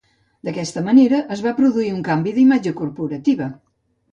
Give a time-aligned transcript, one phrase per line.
[0.47, 3.53] D'aquesta manera es va produir un canvi d'imatge corporativa.